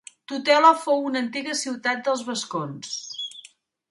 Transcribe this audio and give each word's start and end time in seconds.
Tutela 0.29 0.71
fou 0.85 1.03
una 1.09 1.21
antiga 1.25 1.53
ciutat 1.59 2.01
dels 2.09 2.25
vascons. 2.31 2.95